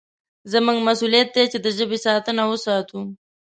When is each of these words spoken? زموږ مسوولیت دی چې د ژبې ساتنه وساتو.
زموږ 0.51 0.77
مسوولیت 0.87 1.27
دی 1.35 1.43
چې 1.51 1.57
د 1.61 1.67
ژبې 1.77 1.97
ساتنه 2.05 2.43
وساتو. 2.47 2.99